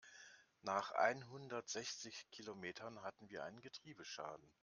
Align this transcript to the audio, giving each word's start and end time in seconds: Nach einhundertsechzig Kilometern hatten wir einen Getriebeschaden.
Nach 0.63 0.89
einhundertsechzig 0.93 2.27
Kilometern 2.31 3.03
hatten 3.03 3.29
wir 3.29 3.43
einen 3.43 3.61
Getriebeschaden. 3.61 4.51